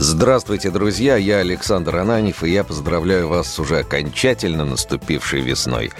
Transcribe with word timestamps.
Здравствуйте, 0.00 0.70
друзья! 0.70 1.16
Я 1.16 1.38
Александр 1.38 1.96
Ананев, 1.96 2.44
и 2.44 2.50
я 2.50 2.62
поздравляю 2.62 3.26
вас 3.26 3.52
с 3.52 3.58
уже 3.58 3.80
окончательно 3.80 4.64
наступившей 4.64 5.40
весной. 5.40 5.90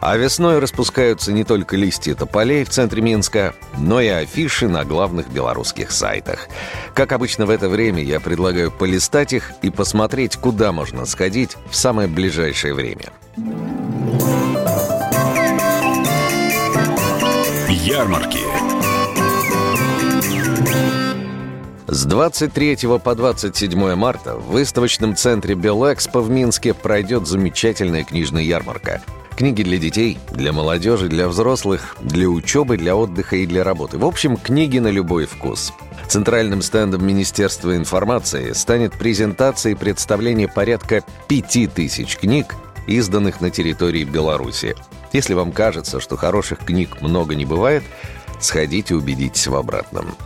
А 0.00 0.16
весной 0.16 0.58
распускаются 0.58 1.32
не 1.32 1.44
только 1.44 1.76
листья 1.76 2.16
тополей 2.16 2.64
в 2.64 2.70
центре 2.70 3.00
Минска, 3.00 3.54
но 3.78 4.00
и 4.00 4.08
афиши 4.08 4.66
на 4.66 4.84
главных 4.84 5.28
белорусских 5.28 5.92
сайтах. 5.92 6.48
Как 6.94 7.12
обычно 7.12 7.46
в 7.46 7.50
это 7.50 7.68
время, 7.68 8.02
я 8.02 8.18
предлагаю 8.18 8.72
полистать 8.72 9.32
их 9.32 9.52
и 9.62 9.70
посмотреть, 9.70 10.36
куда 10.36 10.72
можно 10.72 11.06
сходить 11.06 11.56
в 11.70 11.76
самое 11.76 12.08
ближайшее 12.08 12.74
время. 12.74 13.12
Ярмарки. 17.68 18.63
С 21.94 22.06
23 22.06 22.76
по 23.04 23.14
27 23.14 23.94
марта 23.94 24.34
в 24.34 24.50
выставочном 24.50 25.14
центре 25.14 25.54
Белэкспо 25.54 26.22
в 26.22 26.28
Минске 26.28 26.74
пройдет 26.74 27.28
замечательная 27.28 28.02
книжная 28.02 28.42
ярмарка– 28.42 29.00
Книги 29.36 29.62
для 29.62 29.78
детей, 29.78 30.18
для 30.32 30.52
молодежи, 30.52 31.06
для 31.08 31.28
взрослых, 31.28 31.96
для 32.00 32.28
учебы, 32.28 32.76
для 32.78 32.96
отдыха 32.96 33.36
и 33.36 33.46
для 33.46 33.62
работы. 33.62 33.96
В 33.96 34.04
общем, 34.04 34.36
книги 34.36 34.80
на 34.80 34.88
любой 34.88 35.26
вкус. 35.26 35.72
Центральным 36.08 36.62
стендом 36.62 37.06
Министерства 37.06 37.76
информации 37.76 38.52
станет 38.54 38.94
презентация 38.94 39.72
и 39.72 39.76
представление 39.76 40.48
порядка 40.48 41.04
5000 41.28 42.16
книг, 42.16 42.56
изданных 42.88 43.40
на 43.40 43.50
территории 43.50 44.02
Беларуси. 44.02 44.74
Если 45.12 45.34
вам 45.34 45.52
кажется, 45.52 46.00
что 46.00 46.16
хороших 46.16 46.60
книг 46.60 47.00
много 47.00 47.36
не 47.36 47.44
бывает, 47.44 47.84
сходите 48.40 48.96
убедитесь 48.96 49.46
в 49.46 49.54
обратном. 49.54 50.16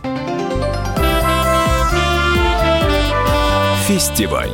Фестиваль. 3.89 4.51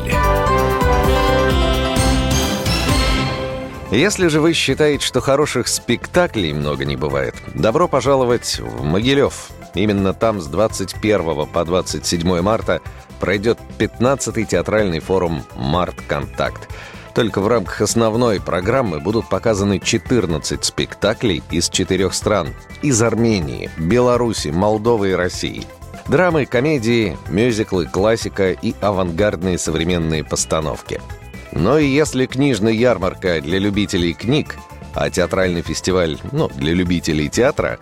Если 3.91 4.27
же 4.27 4.39
вы 4.39 4.53
считаете, 4.53 5.05
что 5.05 5.19
хороших 5.19 5.67
спектаклей 5.67 6.53
много 6.53 6.85
не 6.85 6.95
бывает, 6.95 7.35
добро 7.53 7.89
пожаловать 7.89 8.61
в 8.61 8.85
Могилев. 8.85 9.49
Именно 9.73 10.13
там 10.13 10.39
с 10.39 10.47
21 10.47 11.47
по 11.47 11.65
27 11.65 12.39
марта 12.39 12.79
пройдет 13.19 13.59
15-й 13.77 14.45
театральный 14.45 15.01
форум 15.01 15.43
«Март 15.57 15.95
Контакт». 16.07 16.69
Только 17.13 17.41
в 17.41 17.49
рамках 17.49 17.81
основной 17.81 18.39
программы 18.39 19.01
будут 19.01 19.27
показаны 19.27 19.81
14 19.81 20.63
спектаклей 20.63 21.43
из 21.51 21.67
четырех 21.67 22.13
стран. 22.13 22.53
Из 22.81 23.01
Армении, 23.01 23.69
Беларуси, 23.75 24.47
Молдовы 24.47 25.09
и 25.09 25.13
России. 25.13 25.67
Драмы, 26.07 26.45
комедии, 26.45 27.17
мюзиклы, 27.29 27.85
классика 27.85 28.51
и 28.51 28.73
авангардные 28.81 29.57
современные 29.57 30.23
постановки– 30.23 31.01
но 31.55 31.79
и 31.79 31.87
если 31.87 32.25
книжная 32.25 32.73
ярмарка 32.73 33.41
для 33.41 33.59
любителей 33.59 34.13
книг, 34.13 34.57
а 34.93 35.09
театральный 35.09 35.61
фестиваль, 35.61 36.19
ну, 36.31 36.49
для 36.49 36.73
любителей 36.73 37.29
театра, 37.29 37.79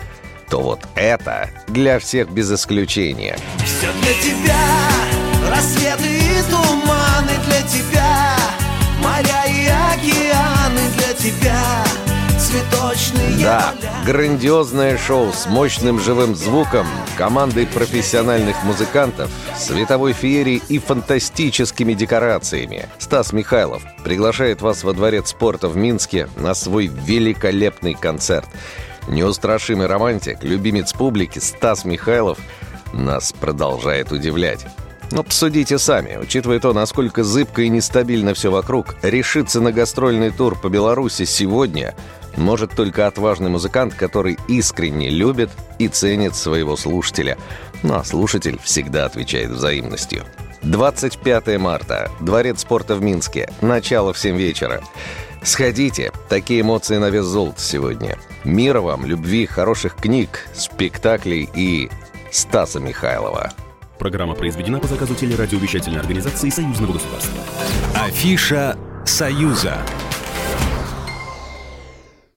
то 0.49 0.61
вот 0.61 0.79
это 0.95 1.49
для 1.67 1.97
всех 1.97 2.31
без 2.31 2.51
исключения. 2.51 3.35
Все 3.65 3.91
для 4.01 4.13
тебя, 4.21 5.49
рассветы 5.49 6.02
Да, 13.41 13.73
грандиозное 14.05 14.97
шоу 14.97 15.33
с 15.33 15.47
мощным 15.47 15.99
живым 15.99 16.33
звуком, 16.33 16.87
командой 17.17 17.67
профессиональных 17.67 18.63
музыкантов, 18.63 19.29
световой 19.57 20.13
феерией 20.13 20.61
и 20.69 20.79
фантастическими 20.79 21.93
декорациями. 21.93 22.87
Стас 22.99 23.33
Михайлов 23.33 23.83
приглашает 24.03 24.61
вас 24.61 24.83
во 24.83 24.93
Дворец 24.93 25.31
спорта 25.31 25.67
в 25.67 25.75
Минске 25.75 26.29
на 26.37 26.53
свой 26.53 26.87
великолепный 26.87 27.95
концерт. 27.95 28.47
Неустрашимый 29.09 29.87
романтик, 29.87 30.41
любимец 30.41 30.93
публики 30.93 31.39
Стас 31.39 31.83
Михайлов 31.83 32.37
нас 32.93 33.33
продолжает 33.33 34.13
удивлять. 34.13 34.65
Но 35.11 35.21
посудите 35.23 35.77
сами, 35.77 36.17
учитывая 36.17 36.59
то, 36.59 36.71
насколько 36.71 37.23
зыбко 37.25 37.63
и 37.63 37.69
нестабильно 37.69 38.33
все 38.33 38.51
вокруг, 38.51 38.95
решиться 39.01 39.59
на 39.59 39.73
гастрольный 39.73 40.31
тур 40.31 40.57
по 40.57 40.69
Беларуси 40.69 41.25
сегодня– 41.25 41.93
может 42.35 42.71
только 42.71 43.07
отважный 43.07 43.49
музыкант, 43.49 43.93
который 43.93 44.37
искренне 44.47 45.09
любит 45.09 45.49
и 45.79 45.87
ценит 45.87 46.35
своего 46.35 46.75
слушателя. 46.75 47.37
Ну 47.83 47.95
а 47.95 48.03
слушатель 48.03 48.59
всегда 48.63 49.05
отвечает 49.05 49.51
взаимностью. 49.51 50.23
25 50.63 51.57
марта. 51.59 52.09
Дворец 52.21 52.61
спорта 52.61 52.95
в 52.95 53.01
Минске. 53.01 53.49
Начало 53.61 54.13
в 54.13 54.17
7 54.17 54.37
вечера. 54.37 54.81
Сходите. 55.43 56.11
Такие 56.29 56.61
эмоции 56.61 56.97
на 56.97 57.09
вес 57.09 57.25
золота 57.25 57.59
сегодня. 57.59 58.17
Мира 58.43 58.81
вам, 58.81 59.05
любви, 59.05 59.45
хороших 59.45 59.95
книг, 59.95 60.47
спектаклей 60.53 61.49
и 61.53 61.89
Стаса 62.31 62.79
Михайлова. 62.79 63.51
Программа 63.99 64.35
произведена 64.35 64.79
по 64.79 64.87
заказу 64.87 65.15
телерадиовещательной 65.15 65.99
организации 65.99 66.49
Союзного 66.49 66.93
государства. 66.93 67.39
Афиша 67.95 68.77
«Союза». 69.05 69.77